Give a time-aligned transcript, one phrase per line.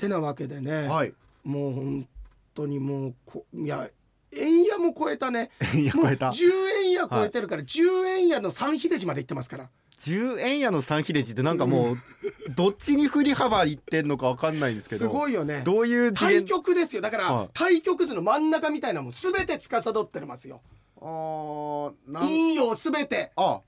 [0.00, 1.12] てなわけでね、はい。
[1.44, 2.08] もう本
[2.54, 3.88] 当にもうこいや
[4.36, 5.50] 円屋も超えたね。
[5.74, 6.28] もういや超えた。
[6.28, 6.44] 10
[6.84, 9.68] 円屋超えてるから、10円屋の三秀寺まで行ってますから。
[9.98, 11.96] 10円屋の三秀寺ってなんかもう
[12.56, 15.00] どっちに振り幅いってんのかわかんないんですけど。
[15.00, 15.62] すごいよね。
[15.64, 17.02] どういう次対元極ですよ。
[17.02, 17.50] だから、はい。
[17.52, 20.62] 対極図の真ん中みたいなもん全て司ってますよ。
[21.00, 23.32] あーなん陰陽全て。
[23.36, 23.60] あ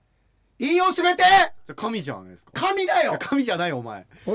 [0.63, 2.53] 陰陽全てじゃあ神じゃないですか。
[2.55, 3.17] 神だよ！
[3.19, 4.07] 神じゃないよお前。
[4.27, 4.33] お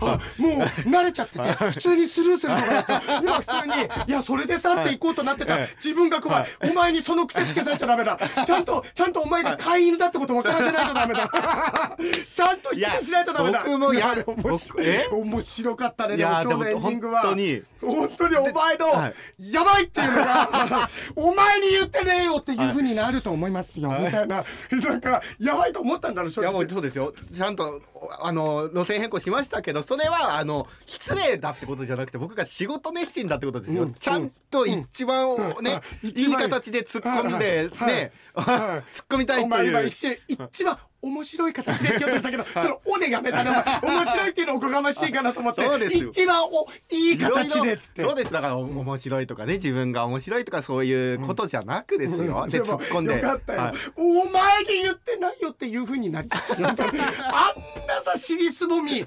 [0.00, 2.92] あもう慣れちゃってて普通にスルーするのがやって
[3.22, 3.74] 今普通に
[4.08, 5.54] 「いやそれでさ」って行こうとなってた。
[5.54, 5.68] はい。
[5.76, 6.46] 自分が怖い。
[6.70, 8.18] お前にその癖つけさせちゃダメだ。
[8.46, 11.28] ちゃんとちゃんとお前が飼い犬だってこと分からせないとダメだ。
[12.32, 13.58] ちゃんとしつけしないとダメだ。
[13.58, 14.24] 僕もやる。
[14.26, 14.78] 面白
[15.18, 17.20] 面白かったねでも今日のエンディングは。
[17.20, 17.62] 本当に。
[17.84, 23.90] 本当にお前のはやばいっていうのが お前に言ってねえよっていうふうになると思いますよ。
[23.90, 24.44] みたいな。
[24.88, 27.14] なんかやばいと思ったんだろう正いやも直うそうですよ。
[27.34, 27.80] ちゃんと
[28.20, 33.94] あの路線変更しましたけどそれはあの失礼だってことじゃなくて僕が仕事熱心だってことですよ、うん。
[33.94, 36.50] ちゃんと一番ね、 一番いい。
[36.50, 43.52] 形で突っ込んで、はいね、はい 突っ込みたいおっていう一瞬一番面白い形で言おうとしたけど、その「お」でやめたの
[43.82, 48.02] 面白いっていうのおこがましいかなと思って一番おいい形でっつって。
[48.02, 48.32] そうです。
[48.32, 53.16] だからお面白いとかね自分が面白いとかそういうことじゃなくですよ、で突っ込んで。
[53.16, 53.74] よかったよ、はい。
[53.96, 56.74] お前に言ってないよっていうふうになりあんな
[58.02, 59.00] さ尻すぼみ。
[59.00, 59.06] うん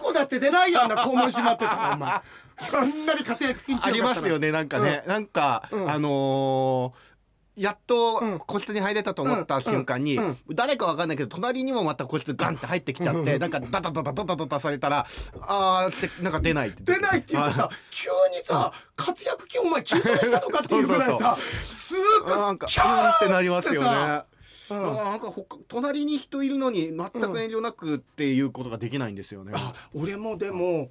[0.00, 2.20] こだって出ないような肛門閉まってたのお前。
[2.58, 5.90] そんなに活躍金ありますよねなんかね、なんか、うん。
[5.90, 7.15] あのー
[7.56, 15.06] やっとうん個室に入れたと思った瞬間に、うん誰かわかんないけど隣にもまた個室ガンって入ってきちゃって、なんかダダダダダダダダされたら
[15.40, 23.88] あーってなんか出ないって出ないっていうかさ急にさ活躍金お前筋トレしたのかっていうぐらいさすぐなんかキャーってなりますよね。
[23.88, 24.24] あ
[24.70, 29.52] うんーなんか他隣に人いるのに全く遠慮なくっていうことができないんですよね。
[29.54, 30.90] あ俺もでも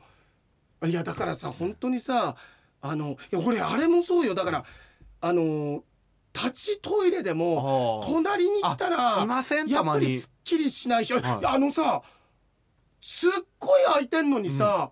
[0.85, 2.35] いやだからさ本当にさ
[2.81, 4.65] あのいや俺あれもそうよだから
[5.21, 5.83] あの
[6.35, 11.45] 立ちトイレでも隣に来たらあいませんやっぱりすっきりしないし、はい。
[11.45, 12.01] あのさ
[12.99, 14.91] すっごい空いてんのにさ、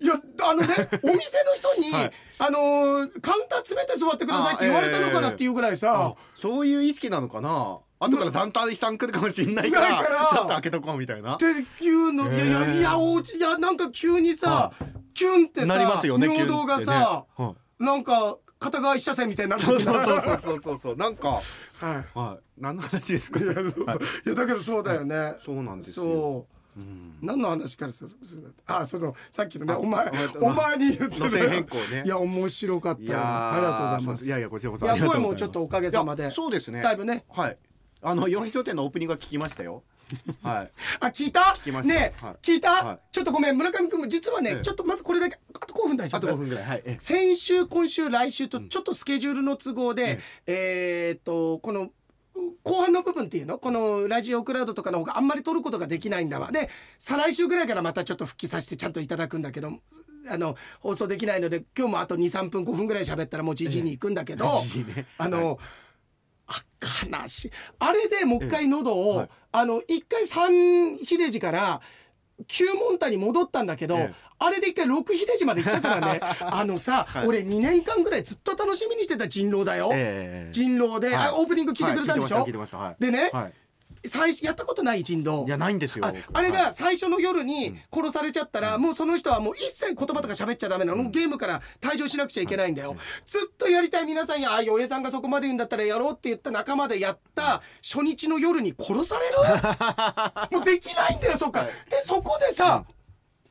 [0.00, 0.68] いやあのね
[1.02, 2.12] お店の人に、はい。
[2.38, 7.80] あのーカウンター詰めて座ってくださいって言われたのかなっていうぐらいさ、あそういう意識なのかな？
[8.00, 10.30] 後から団体さん来るかもしれないからないから。
[10.32, 11.34] ちょっと開けとこうみたいな。
[11.34, 14.72] っていうの、いやいやいやおうちいやなんか急にさ、
[15.14, 20.96] キュンってさね尿道がさ、ねなんか片側一車線みたいになってそうるそうそうそうそうそう。
[20.96, 21.28] なんか。
[21.28, 21.40] は
[21.82, 22.18] い。
[22.18, 22.60] はい。
[22.60, 23.38] 何の話ですか？
[23.38, 23.84] いやそうそう。
[23.86, 23.98] はい。
[23.98, 25.34] いやだけどそうだよね。
[25.38, 26.04] そうなんですよ。
[26.04, 26.46] そ
[26.76, 26.80] う。
[26.80, 27.18] うん。
[27.22, 28.10] 何の話からする？
[28.66, 32.02] あそのさっきのねあお前あお前に言って路線変更ね。
[32.04, 33.00] いや面白かった。
[33.00, 34.26] よいやーありがとうございます。
[34.26, 34.86] いやいやこちらこそ。
[34.86, 36.30] いや声もちょっとおかげさまで。
[36.30, 36.82] そうですね。
[36.82, 37.24] だいぶね。
[37.28, 37.58] はい。
[38.00, 39.82] あの四商店のオープニングは聞きましたよ
[40.42, 40.70] はい。
[41.00, 41.56] あ聞いた？
[41.62, 41.94] きました。
[41.94, 42.34] ねはい。
[42.42, 42.98] 聞いた、はい。
[43.12, 44.62] ちょっとごめん村上君も実はね、ええ。
[44.62, 46.64] ちょっとまずこれだけあと5分大丈あと夫5分ぐらい。
[46.64, 46.82] はい。
[46.84, 51.90] え先週今週来週とちょっとスケジュールの都合で、えーっとこの
[52.62, 53.58] 後半の部分っていうの？
[53.58, 56.52] このラジオクラウドとかの方があんまり撮ることができないんだわ。
[56.52, 59.72] で再来週ぐらいからまたちょっと復帰させてちゃんといただくんだけど
[60.30, 64.44] あの放送できないので今日もあと23分5分ぐらい喋ったらもうじじに行くんだけど、
[64.76, 65.06] いいね。
[65.18, 65.64] あの、あ
[67.10, 67.50] 悲しい。
[67.78, 69.28] あれでもう一回喉を、はい。
[69.52, 71.80] あの一回三秀寺から
[72.46, 74.14] 九門太に戻ったんだけど、ええ。
[74.38, 76.20] あれで一回六秀寺まで行ったからね。
[76.40, 77.26] あのさ、はい。
[77.26, 80.52] 俺2年間ぐらいずっと楽しみにしてた人狼だよ、ええ。
[80.52, 81.26] 人狼で、はい。
[81.28, 83.02] あオープニング聞いてくれたんでしょ、はい。
[83.02, 83.52] でね、はい
[84.06, 86.04] 最初やったことない人狼いやないんですよ。
[86.06, 86.62] ああれはい。
[86.64, 99.36] が最初の夜に殺されちゃったら、もうその人はもう一切言葉とか喋っちゃダメなの、ゲームから退場しなくちゃいけないんだよ、ずっとやりたい皆さんやあ洋江さんがそこまで言うんだったらやろうって言った仲間でやった初日の夜に殺される？
[100.58, 101.68] もうできないんだよそっか、はい。
[101.90, 102.84] でそこでさ、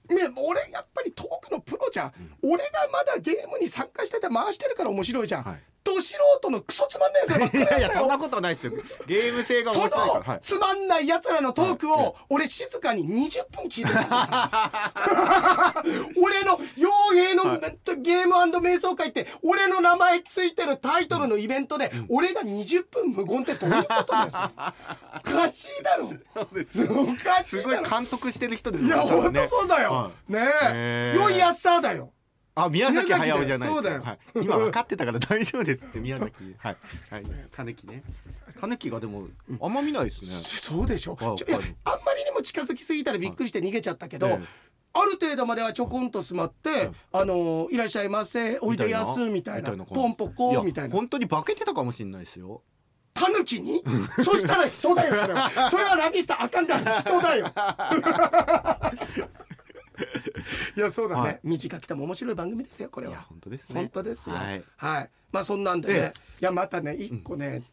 [0.09, 2.13] ね、俺やっぱりトークのプロじゃん、
[2.43, 5.61] 俺がまだゲームに参加してて回してるから面白いじゃん、はい。
[5.83, 8.73] ど素人のクソつまんないやつばっかり いやいやそんなことないですよ。
[9.07, 10.07] ゲーム性がそ面白い。
[10.09, 10.39] からのはい。
[10.41, 15.83] つまんない奴らのトークを俺静かに20分聞いてた。
[16.21, 16.59] 俺の
[18.51, 26.11] 瞑想会って俺の名前ついてるタイトルのイベントで俺が20分無言ってどういうことですよ おかしいだろ。
[26.35, 26.87] そうですよ。
[26.91, 29.91] おかしいすごい監督してる人ですいや本当そうだよ。
[29.91, 31.19] はねへえー。
[31.21, 32.11] 良いやつさだよ。
[32.59, 34.01] あ宮崎駿じゃないそうだよ。
[34.01, 36.33] はい、今分かってたから大丈夫ですって宮崎。
[36.57, 36.77] はい。
[37.11, 37.25] はい。
[37.51, 38.01] タヌキね。
[38.59, 39.27] タヌキがでも
[39.61, 40.27] あんま見ないですね。
[40.27, 41.13] そうでしょ？
[41.15, 41.35] はい
[41.85, 44.66] あんまりにも近づきすぎたらびっくりして逃げちゃったけど、ええ
[44.99, 50.95] ある程度まではちょこんと座って「あのいらっしゃいませおいでやす」みたいな「みたいなポンポコ」みたいな。
[50.95, 52.61] 本当に化けてたかもしれないですよ。
[53.13, 53.83] タヌキに？
[54.23, 55.49] そしたら人だよそれは。
[55.71, 57.47] それはラビスタあかんだ人だよ。
[60.75, 61.39] いやそうだね、はい。
[61.43, 63.21] 短くても面白い番組ですよこれは。
[63.29, 63.81] 本当ですね。
[63.81, 64.35] 本当ですよ。
[64.35, 64.41] は
[64.77, 65.03] はい。
[65.05, 67.63] い、まあそんなんでね、えいやまたね一個ね、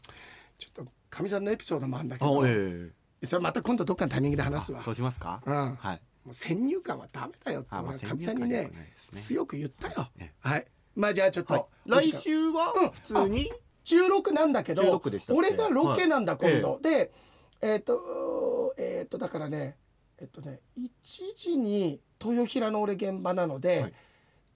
[0.59, 2.91] ちょっとかみさんのエピソードもあるんだけあど、え。
[3.23, 4.81] それまた今度どっかのタイミングで話すわ。
[4.81, 5.43] えそうしますか？
[5.45, 5.75] うん。
[5.77, 8.71] はいもう先入観はダメだよってかみさんにね
[9.11, 10.09] 強く言ったよ。
[10.19, 10.67] えはい。
[10.95, 12.73] まあじゃあちょっと、来週は？
[12.75, 12.91] うん。
[12.91, 13.53] 普通に
[13.85, 15.39] ？16なんだけど16でしたっけ？
[15.39, 16.53] 俺がロケなんだはい。
[16.53, 17.13] 今度、で
[17.61, 19.77] えっ、とえっ、とだからね
[20.19, 20.89] えっ、とね1
[21.37, 23.93] 時に豊平の俺現場なので、はい。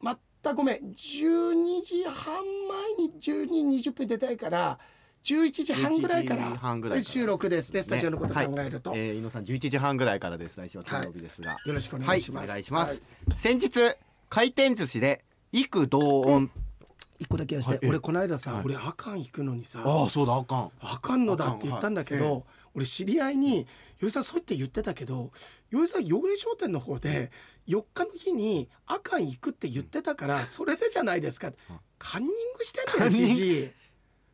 [0.00, 4.79] またごめん12時半前に12時20分出たいから
[5.25, 10.59] 11時半ぐらいか11時半ぐら収録ですねスタジオのこと考ねえると、はいえー、井野さん11時半ぐらいからです。
[10.59, 13.97] 来週は金曜日ですが、よろしくおはい願いします、お願いします、はい先日
[14.31, 16.50] 回転寿司で幾同音、
[17.19, 18.62] 一個だけはして、俺この間さ、はい。
[18.67, 22.44] 俺あかん行くのにさああそうだあかんあかんのだって言ったんだけど、
[22.75, 23.67] 俺知り合いに
[24.00, 25.32] 「よいさんそう言って言ってたけど
[25.71, 27.32] よいさん洋平商店の方で
[27.67, 31.53] 4日の日にあかん行くって言ってたからそれでじゃないですか」
[31.99, 33.71] カンニングしてんのよじじい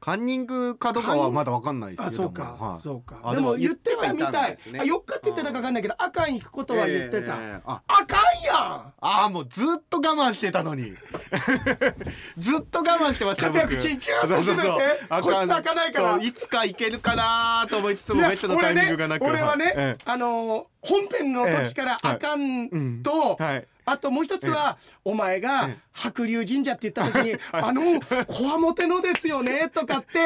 [0.05, 2.79] カンニングかどうかはまだわかんないですけどあそうか、はい。
[2.79, 3.21] そうか。
[3.25, 4.53] あでも言ってたみはたい。
[4.53, 10.93] んですねあ4日って言ってたか分かんないけどあかん行くことは言ってた、ええああかんやあーもうずっと我慢してたのに。
[12.37, 15.07] ずっと我慢してました活躍僕緊急と閉めて？
[15.09, 16.13] あ個室開かないから。
[16.17, 22.09] そういつか行けるかなと思いつつもいやベッドのタイミングがなく俺ね俺はね、えあのー本編の時からええ。
[22.11, 23.67] あかんと、えはい。
[23.87, 30.19] あともう一つは、お前がええ白龍神社って言った時に、 あの、こわもてのですよね、とかって、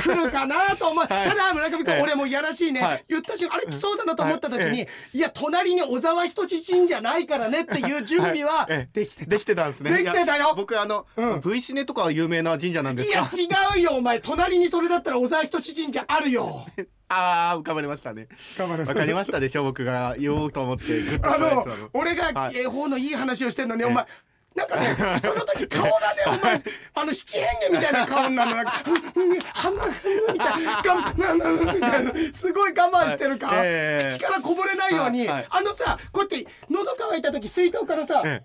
[0.00, 1.06] 来るかなと思う。
[1.06, 3.04] ただ、村上君、ええ俺もいやらしいね、はい。
[3.08, 4.88] 言った瞬間、あれ来そうだなと思った時に、はい。
[5.12, 9.00] いや、隣に小沢仁志神社ないからねっていう準備はええ。
[9.00, 9.30] できてた。
[9.30, 9.90] できてたんですね。
[9.90, 10.54] できてたよ。
[10.56, 11.06] 僕あの、
[11.44, 14.18] V シネとかは有名な神社なんですいやか違うよお前。
[14.20, 16.66] 隣にそれだったら小沢仁志神社あるよ。
[17.08, 18.28] ああ浮かばれましたね。
[18.58, 22.50] わかりましたでしょ僕が言おうと思ってあの俺がは。
[22.50, 22.56] い。
[22.60, 24.06] 絵本のいい話をしてんのに、お前
[24.54, 24.86] なんかね
[25.20, 25.96] その時顔がね
[26.26, 26.62] お前
[26.94, 28.62] あの七変化みたいな顔になるのな。
[28.62, 28.82] んか
[29.16, 29.82] うんうん半分
[30.32, 32.32] みたいなみたいな。
[32.32, 34.08] すごい我慢してる顔、はいええ。
[34.10, 38.42] 口からこぼれないように、あのさこうやって喉乾いた時水筒からさ、え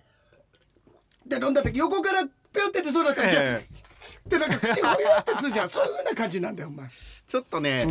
[1.25, 3.61] で飲んだ時横からピュって出そうだったら、え
[4.27, 5.69] えでなんか口がほやってするじゃん。
[5.69, 6.87] そういう風な感じなんだよお前。
[7.27, 7.85] ちょっとね、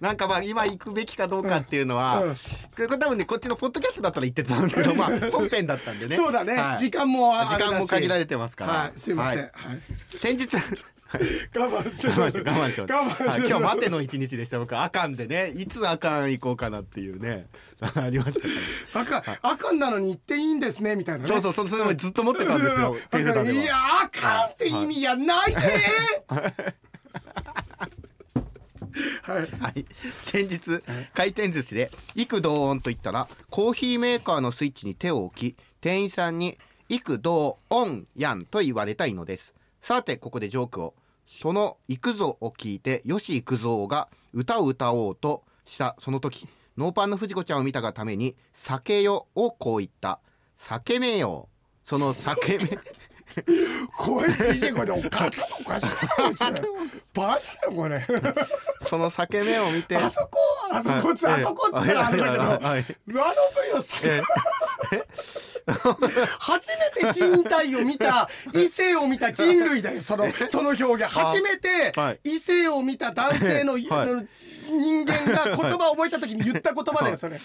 [0.00, 2.28] なんかまあ今行くべきかどうかっていうのは、うん。
[2.28, 2.40] うんこ
[2.76, 6.16] れ多分ねこっちのポッドキャストだったら言ってたんですけど まあ本編だったんでね。
[6.16, 6.78] そうだね、はい。
[6.78, 8.92] 時間もあ時間も限られてますから、はい。
[8.96, 9.76] すいません、ははい。
[10.14, 10.56] い先日
[11.54, 13.48] 我慢して我慢して我慢して我慢してはい。
[13.48, 14.58] 今日待ての一日でした。
[14.58, 15.52] 僕あかんでね。
[15.56, 17.46] いつあかん行こうかなっていうね。
[17.80, 19.18] ありましたから。
[19.20, 21.28] あかん、あかんなのに言っていいんですねみたいなね。
[21.28, 22.96] そうそうそれもずっと思ってたんですよ。
[22.96, 25.60] いやあかんって意味やないで
[29.22, 29.46] はい。
[29.58, 29.86] はい、
[30.24, 30.82] 先日
[31.14, 39.54] 回転寿司で幾同音と言ったらコーヒーメーカーのスイッチに手を置き店員さんに「幾同音やん」と言われたいのです。
[39.80, 40.94] さてここでジョークを
[41.26, 50.20] その「行くぞ」を聞いて吉幾三が歌を歌おうとしたその時ノーパンの藤子ちゃんを見たがために「酒よ」をこう言った
[50.58, 51.48] 「酒めよ」
[51.84, 52.78] その酒め
[53.96, 56.40] こいつじこれでおか頭おかしいなこいつ。
[56.40, 56.62] バカだ
[57.64, 58.06] よこれ。
[58.86, 59.96] その酒めを見て。
[59.96, 60.38] あそこ
[60.72, 62.70] あそこあそこっつったらあれだけど、あの部
[63.74, 63.96] 位をさ。
[66.38, 71.04] 初めて人体を見た異性を見た人類だよそのその表現。
[71.06, 72.20] 初めてはい。
[72.24, 73.86] 異性を見た男性の、はい。
[73.90, 74.24] あの
[74.68, 77.38] 人間が言葉を覚えた時に言った言葉だよそれ。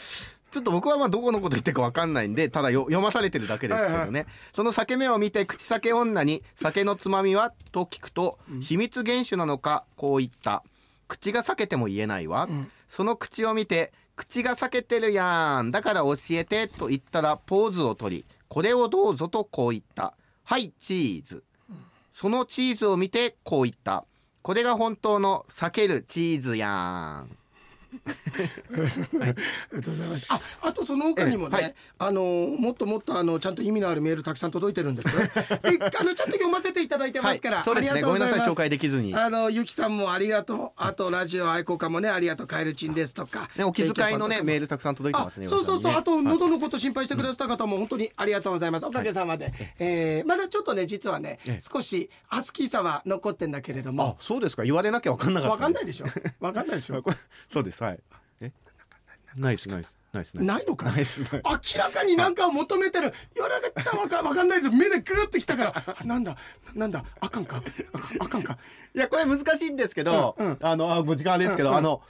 [0.51, 10.63] ちょっと僕はまあどこのこと言ってるかわかんないんでただよ読まされてるだけですけどね、その酒目を見て口酒女に「酒のつまみは?」と聞くと、秘密厳守なのかこう言った
[11.07, 12.47] 「口が裂けても言えないわ」
[12.89, 15.71] その口を見て「口が裂けてるやん。
[15.71, 20.13] だから教えて」と言ったらポーズを取り「これをどうぞ」とこう言った
[20.43, 21.43] 「はいチーズ」
[22.15, 24.03] そのチーズを見てこう言った
[24.41, 27.29] 「これが本当の裂けるチーズやん」
[27.91, 29.33] あり
[29.77, 30.35] がとうございました。
[30.35, 32.21] あ、あとその他にもね、ええはいあの
[32.57, 40.71] もっともっとあのちゃんと意味のあるメールたくさん届いてるんです あのちゃんと読ませていただいてますから、はいそうですねごめんなさい紹介できずにあのゆきさんもありがとう。
[40.77, 42.47] あとラジオ愛好家もねありがとう。
[42.47, 43.49] カエルチンですとか。
[43.55, 44.61] ね、お気遣いのねメール。
[44.61, 45.47] ルたくさん届いてあますね。
[45.47, 54.63] そうそうそう、あと喉のこと心配してくださった方も本当にありがとうございますおかげさまで、えーまだちょっとね実はねええ少しハスキーさは残ってんだけれどあも、そうですか。
[54.63, 55.51] 言われなきゃわかんなかった。
[55.53, 56.05] わかんないでしょ
[56.39, 57.15] わかんないでしょこれ
[57.51, 57.78] そうです。
[57.79, 57.99] はい。
[58.41, 58.51] え、
[59.35, 60.47] ナイスナイスナイスナイス。
[60.47, 60.91] ないのか？
[60.91, 61.77] ナイスナイス。
[61.77, 63.13] 明らかに何かを求めてる。
[63.35, 64.71] 言わなかったわかわかんないです。
[64.71, 65.95] 目でグーってきたから。
[65.99, 66.35] あなんだ？
[66.73, 67.03] なんだ？
[67.21, 67.61] あかんか？
[68.19, 68.57] あかんあか？
[68.95, 70.57] いやこれ難しいんですけど、うんうん。
[70.61, 71.79] あのあもう時間あれですけど、うんうん。
[71.79, 72.01] あの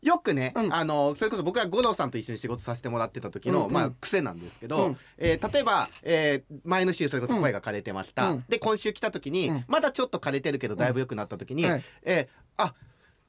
[0.00, 0.74] よくね、うん。
[0.74, 3.72] あのそれこそ僕は五郎さんと一緒に仕事させてもらってた時の、うんうん。
[3.72, 4.96] まあ、癖なんですけど、うん。
[5.18, 8.44] えー例えば、えー前の週それこそ声が枯れてました、うん。
[8.48, 9.64] で今週来た時に、うん。
[9.68, 11.70] まだちょっと枯れてるけどだいぶ良くなった時に、うん。
[11.70, 11.84] はい。
[12.02, 12.74] えーあ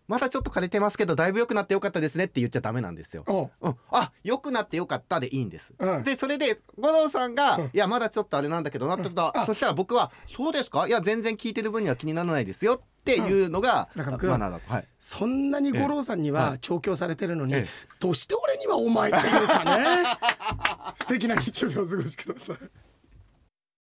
[0.08, 3.24] まだちょっと枯れてますけどだいぶ良くなってよかったですねって言っちゃダメなんですよ。
[3.28, 3.52] おう。
[3.62, 5.74] うん、あ良くなってよかったでいいんです。
[5.80, 6.04] うん。
[6.04, 7.66] でそれで五郎さんが、うん。
[7.66, 9.46] いやまだちょっとあれなんだけどなってことは、あ。
[9.46, 10.88] そしたら僕は「そうですか？
[10.88, 14.72] いや全然聞いてる分には気にならないですよ」っていうのが、マナーだと。
[14.72, 14.88] はい。
[14.98, 17.68] そんなに五郎さんにえは調教されてるのに、ええ。
[18.00, 20.06] どうして俺にはお前っていうかね。
[20.96, 22.58] 素敵な日曜日をお過ごしください